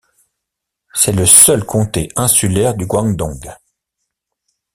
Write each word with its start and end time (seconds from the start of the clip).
C'est 0.95 1.11
le 1.11 1.27
seul 1.27 1.63
comté 1.63 2.09
insulaire 2.15 2.73
du 2.73 2.87
Guangdong. 2.87 3.55